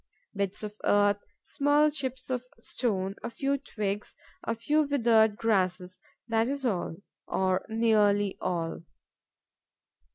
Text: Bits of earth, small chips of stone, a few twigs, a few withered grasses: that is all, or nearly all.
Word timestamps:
Bits 0.35 0.63
of 0.63 0.73
earth, 0.83 1.19
small 1.43 1.91
chips 1.91 2.31
of 2.31 2.41
stone, 2.57 3.13
a 3.21 3.29
few 3.29 3.59
twigs, 3.59 4.15
a 4.43 4.55
few 4.55 4.81
withered 4.81 5.35
grasses: 5.37 5.99
that 6.27 6.47
is 6.47 6.65
all, 6.65 6.95
or 7.27 7.63
nearly 7.69 8.35
all. 8.41 8.81